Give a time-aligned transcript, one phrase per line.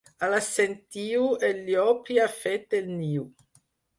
[0.25, 3.29] A la Sentiu, el llop hi ha fet el niu.